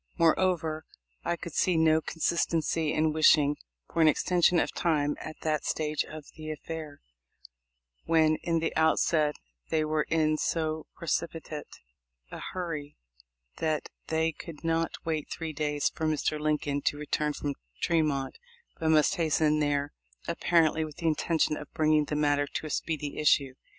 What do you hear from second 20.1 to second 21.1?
apparently with the